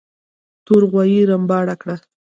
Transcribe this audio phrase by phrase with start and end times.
[0.65, 1.95] تور غوايي رمباړه کړه.